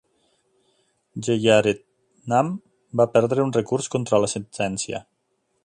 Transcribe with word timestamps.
Jeyaretnam 1.27 2.49
va 3.01 3.07
perdre 3.17 3.47
un 3.49 3.55
recurs 3.59 3.93
contra 3.97 4.23
la 4.25 4.31
sentència. 4.37 5.03